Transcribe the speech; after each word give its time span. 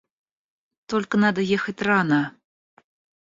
Только 0.87 1.15
надо 1.15 1.41
ехать 1.41 1.83
рано. 1.83 2.33